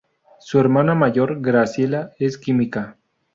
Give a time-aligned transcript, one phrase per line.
[0.39, 2.97] Su hermana mayor, Graciela, es química.